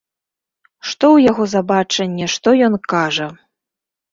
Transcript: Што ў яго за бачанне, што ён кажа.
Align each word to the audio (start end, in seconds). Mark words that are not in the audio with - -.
Што 0.91 1.05
ў 1.15 1.27
яго 1.31 1.43
за 1.53 1.61
бачанне, 1.73 2.31
што 2.37 2.49
ён 2.69 2.79
кажа. 2.95 3.27